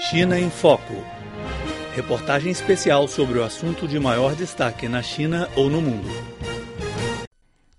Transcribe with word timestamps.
China 0.00 0.40
em 0.40 0.48
Foco. 0.48 0.94
Reportagem 1.94 2.50
especial 2.50 3.06
sobre 3.06 3.38
o 3.38 3.44
assunto 3.44 3.86
de 3.86 4.00
maior 4.00 4.34
destaque 4.34 4.88
na 4.88 5.02
China 5.02 5.46
ou 5.54 5.68
no 5.68 5.82
mundo. 5.82 6.08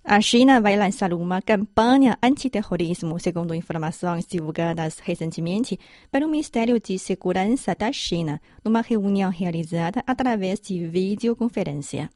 A 0.04 0.22
China 0.22 0.62
vai 0.62 0.78
lançar 0.78 1.14
uma 1.14 1.42
campanha 1.42 2.18
antiterrorismo, 2.22 3.20
segundo 3.20 3.56
informações 3.56 4.28
divulgadas 4.28 5.00
recentemente 5.00 5.80
pelo 6.12 6.28
Ministério 6.28 6.80
de 6.80 7.00
Segurança 7.00 7.74
da 7.74 7.92
China, 7.92 8.40
numa 8.64 8.82
reunião 8.82 9.32
realizada 9.32 10.04
através 10.06 10.60
de 10.60 10.86
videoconferência. 10.86 12.08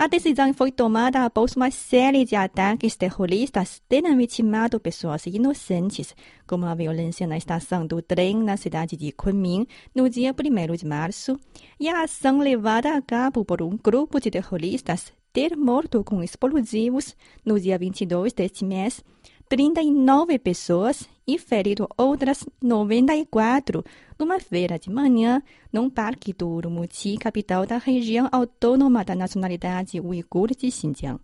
A 0.00 0.06
decisão 0.06 0.54
foi 0.54 0.72
tomada 0.72 1.26
após 1.26 1.54
uma 1.54 1.70
série 1.70 2.24
de 2.24 2.34
ataques 2.34 2.96
terroristas 2.96 3.82
terem 3.86 4.16
vitimado 4.16 4.80
pessoas 4.80 5.26
inocentes, 5.26 6.16
como 6.46 6.64
a 6.64 6.74
violência 6.74 7.26
na 7.26 7.36
estação 7.36 7.86
do 7.86 8.00
trem 8.00 8.38
na 8.38 8.56
cidade 8.56 8.96
de 8.96 9.12
Kunming 9.12 9.66
no 9.94 10.08
dia 10.08 10.32
1 10.34 10.74
de 10.74 10.86
março, 10.86 11.38
e 11.78 11.86
a 11.86 12.02
ação 12.02 12.38
levada 12.38 12.96
a 12.96 13.02
cabo 13.02 13.44
por 13.44 13.60
um 13.60 13.76
grupo 13.76 14.18
de 14.18 14.30
terroristas 14.30 15.12
ter 15.34 15.54
morto 15.54 16.02
com 16.02 16.22
explosivos 16.22 17.14
no 17.44 17.60
dia 17.60 17.76
22 17.76 18.32
deste 18.32 18.64
mês 18.64 19.04
39 19.50 20.38
pessoas 20.38 21.06
ferido 21.38 21.88
outras 21.96 22.44
94 22.60 23.84
numa 24.18 24.38
feira 24.38 24.78
de 24.78 24.90
manhã 24.90 25.42
num 25.72 25.88
parque 25.88 26.32
do 26.32 26.48
Urumqi, 26.48 27.16
capital 27.18 27.66
da 27.66 27.78
região 27.78 28.28
autônoma 28.30 29.04
da 29.04 29.14
nacionalidade 29.14 30.00
uigur 30.00 30.54
de 30.54 30.70
Xinjiang. 30.70 31.20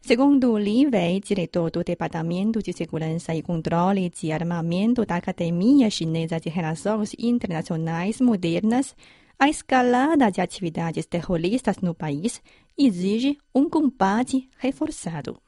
Segundo 0.00 0.58
Li 0.58 0.86
Wei, 0.86 1.18
diretor 1.18 1.70
do 1.70 1.82
Departamento 1.82 2.62
de 2.62 2.74
Segurança 2.74 3.34
e 3.34 3.42
Controle 3.42 4.10
de 4.10 4.30
Armamento 4.32 5.06
da 5.06 5.16
Academia 5.16 5.88
Chinesa 5.88 6.38
de 6.38 6.50
Relações 6.50 7.14
Internacionais 7.18 8.20
Modernas, 8.20 8.94
a 9.38 9.48
escalada 9.48 10.30
de 10.30 10.40
atividades 10.40 11.06
terroristas 11.06 11.78
no 11.78 11.94
país 11.94 12.42
exige 12.76 13.38
um 13.54 13.68
combate 13.68 14.48
reforçado. 14.58 15.40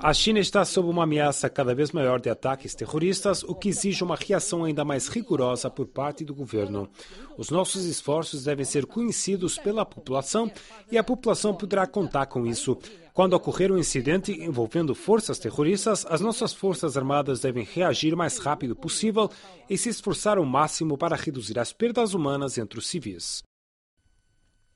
A 0.00 0.12
China 0.12 0.38
está 0.38 0.64
sob 0.64 0.88
uma 0.88 1.04
ameaça 1.04 1.48
cada 1.48 1.74
vez 1.74 1.92
maior 1.92 2.20
de 2.20 2.28
ataques 2.28 2.74
terroristas, 2.74 3.42
o 3.42 3.54
que 3.54 3.68
exige 3.68 4.04
uma 4.04 4.16
reação 4.16 4.64
ainda 4.64 4.84
mais 4.84 5.08
rigorosa 5.08 5.70
por 5.70 5.86
parte 5.86 6.24
do 6.24 6.34
governo. 6.34 6.88
Os 7.36 7.50
nossos 7.50 7.84
esforços 7.84 8.44
devem 8.44 8.64
ser 8.64 8.86
conhecidos 8.86 9.58
pela 9.58 9.84
população 9.84 10.50
e 10.90 10.98
a 10.98 11.04
população 11.04 11.54
poderá 11.54 11.86
contar 11.86 12.26
com 12.26 12.46
isso. 12.46 12.78
Quando 13.12 13.34
ocorrer 13.34 13.72
um 13.72 13.78
incidente 13.78 14.32
envolvendo 14.32 14.94
forças 14.94 15.38
terroristas, 15.38 16.06
as 16.08 16.20
nossas 16.20 16.52
forças 16.52 16.96
armadas 16.96 17.40
devem 17.40 17.64
reagir 17.64 18.14
mais 18.14 18.38
rápido 18.38 18.76
possível 18.76 19.28
e 19.68 19.76
se 19.76 19.88
esforçar 19.88 20.38
ao 20.38 20.44
máximo 20.44 20.96
para 20.96 21.16
reduzir 21.16 21.58
as 21.58 21.72
perdas 21.72 22.14
humanas 22.14 22.58
entre 22.58 22.78
os 22.78 22.86
civis. 22.86 23.42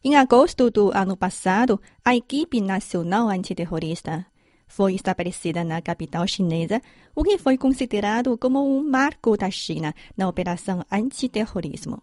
Em 0.05 0.17
agosto 0.17 0.69
do 0.69 0.91
ano 0.93 1.17
passado, 1.17 1.81
a 2.05 2.17
equipe 2.17 2.61
nacional 2.61 3.29
antiterrorista 3.29 4.27
foi 4.67 4.95
estabelecida 4.95 5.63
na 5.63 5.81
capital 5.81 6.27
chinesa, 6.27 6.83
o 7.15 7.23
que 7.23 7.39
foi 7.39 7.57
considerado 7.57 8.37
como 8.37 8.67
um 8.67 8.83
marco 8.83 9.37
da 9.37 9.49
China 9.49 9.95
na 10.17 10.29
operação 10.29 10.85
antiterrorismo. 10.91 12.03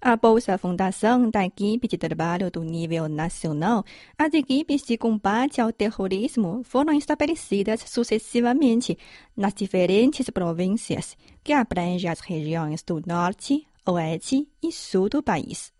Após 0.00 0.48
a 0.48 0.56
fundação 0.56 1.30
da 1.30 1.44
equipe 1.44 1.88
de 1.88 1.98
trabalho 1.98 2.48
do 2.48 2.62
nível 2.62 3.08
nacional, 3.08 3.84
as 4.16 4.32
equipes 4.34 4.82
de 4.82 4.96
combate 4.96 5.60
ao 5.60 5.72
terrorismo 5.72 6.62
foram 6.62 6.92
estabelecidas 6.92 7.80
sucessivamente 7.88 8.96
nas 9.36 9.52
diferentes 9.52 10.30
províncias, 10.30 11.16
que 11.42 11.52
abrangem 11.52 12.08
as 12.08 12.20
regiões 12.20 12.84
do 12.84 13.02
norte, 13.04 13.66
oeste 13.84 14.46
e 14.62 14.70
sul 14.70 15.08
do 15.08 15.20
país. 15.20 15.72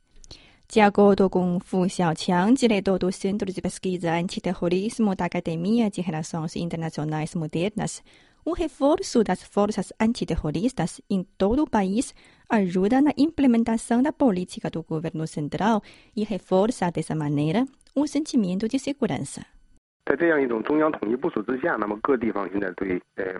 De 0.73 0.81
acordo 0.81 1.29
com 1.29 1.61
Fu 1.61 1.87
Xiaoqiang, 1.87 2.55
diretor 2.55 2.99
do 2.99 3.13
Centro 3.13 3.53
de 3.53 3.61
Pesquisa 3.61 4.15
Antiterrorismo 4.15 5.15
da 5.15 5.27
Academia 5.27 5.91
de 5.91 6.01
Relações 6.01 6.57
Internacionais 6.57 7.35
Modernas, 7.35 8.03
o 8.43 8.55
reforço 8.55 9.23
das 9.23 9.43
forças 9.43 9.93
antiterroristas 10.01 10.99
em 11.11 11.27
todo 11.37 11.65
o 11.65 11.69
país 11.69 12.15
ajuda 12.49 13.03
na 13.03 13.13
implementação 13.19 14.03
da 14.03 14.15
política 14.15 14.71
do 14.71 14.83
governo 14.83 15.27
central 15.27 15.83
e 16.17 16.25
reforça, 16.25 16.91
dessa 16.91 17.15
maneira, 17.15 17.67
o 17.95 18.07
sentimento 18.07 18.67
de 18.67 18.79
segurança. 18.79 19.45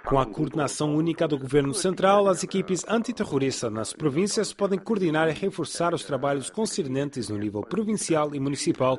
Com 0.07 0.19
a 0.19 0.27
coordenação 0.27 0.95
única 0.95 1.29
do 1.29 1.39
governo 1.39 1.75
central, 1.75 2.29
as 2.29 2.43
equipes 2.43 2.85
antiterroristas 2.89 3.71
nas 3.71 3.93
províncias 3.93 4.55
podem 4.55 4.79
coordenar 4.79 5.29
e 5.29 5.33
reforçar 5.33 5.93
os 5.93 6.05
trabalhos 6.05 6.49
concernentes 6.49 7.29
no 7.29 7.37
nível 7.37 7.61
provincial 7.61 8.35
e 8.35 8.41
municipal. 8.41 8.99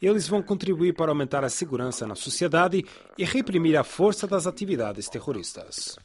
Eles 0.00 0.26
vão 0.26 0.42
contribuir 0.42 0.94
para 0.94 1.10
aumentar 1.10 1.44
a 1.44 1.50
segurança 1.50 2.06
na 2.06 2.14
sociedade 2.14 2.84
e 3.18 3.24
reprimir 3.24 3.76
a 3.76 3.84
força 3.84 4.26
das 4.26 4.46
atividades 4.46 5.08
terroristas. 5.08 5.98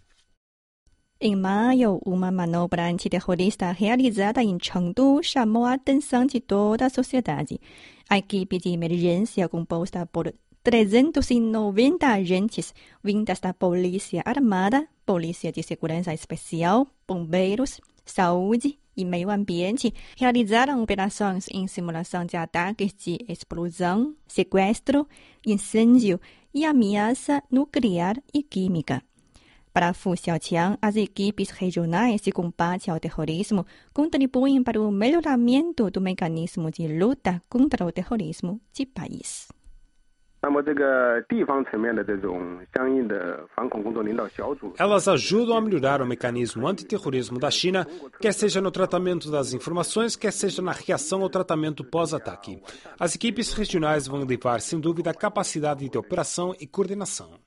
Em 1.19 1.33
maio, 1.33 2.01
uma 2.05 2.29
manobra 2.29 2.89
antiterrorista 2.89 3.71
realizada 3.71 4.43
em 4.43 4.57
Chengdu 4.61 5.23
chamou 5.23 5.63
a 5.63 5.73
atenção 5.73 6.25
de 6.25 6.41
toda 6.41 6.85
a 6.85 6.89
sociedade. 6.89 7.57
A 8.09 8.17
equipe 8.17 8.57
de 8.57 8.69
emergência, 8.69 9.47
composta 9.47 10.05
por 10.05 10.31
390 10.65 12.07
agentes 12.07 12.73
vindas 13.03 13.39
da 13.39 13.53
Polícia 13.53 14.23
Armada, 14.25 14.87
Polícia 15.05 15.51
de 15.51 15.61
Segurança 15.61 16.11
Especial, 16.11 16.87
Bombeiros, 17.07 17.79
Saúde 18.03 18.79
e 18.97 19.05
Meio 19.05 19.29
Ambiente 19.29 19.93
realizaram 20.17 20.81
operações 20.81 21.45
em 21.51 21.67
simulação 21.67 22.25
de 22.25 22.35
ataques 22.35 22.95
de 22.95 23.19
explosão, 23.29 24.15
sequestro, 24.27 25.07
incêndio 25.45 26.19
e 26.51 26.65
ameaça 26.65 27.43
nuclear 27.51 28.17
e 28.33 28.41
química. 28.41 29.03
Para 29.71 29.93
Fu 29.93 30.17
Xiaoqiang, 30.17 30.79
as 30.81 30.95
equipes 30.95 31.51
regionais 31.51 32.21
de 32.21 32.31
combate 32.31 32.89
ao 32.89 32.99
terrorismo 32.99 33.67
contribuem 33.93 34.63
para 34.63 34.81
o 34.81 34.89
melhoramento 34.89 35.91
do 35.91 36.01
mecanismo 36.01 36.71
de 36.71 36.87
luta 36.87 37.39
contra 37.47 37.85
o 37.85 37.91
terrorismo 37.91 38.59
de 38.73 38.83
país. 38.83 39.47
Elas 44.77 45.07
ajudam 45.07 45.57
a 45.57 45.61
melhorar 45.61 46.01
o 46.01 46.05
mecanismo 46.05 46.67
antiterrorismo 46.67 47.39
da 47.39 47.49
China, 47.49 47.87
quer 48.19 48.33
seja 48.33 48.61
no 48.61 48.71
tratamento 48.71 49.31
das 49.31 49.53
informações, 49.53 50.15
quer 50.15 50.31
seja 50.31 50.61
na 50.61 50.71
reação 50.71 51.21
ao 51.21 51.29
tratamento 51.29 51.83
pós-ataque. 51.83 52.61
As 52.99 53.15
equipes 53.15 53.53
regionais 53.53 54.07
vão 54.07 54.23
levar, 54.23 54.61
sem 54.61 54.79
dúvida, 54.79 55.11
a 55.11 55.13
capacidade 55.13 55.87
de 55.89 55.97
operação 55.97 56.55
e 56.59 56.67
coordenação. 56.67 57.44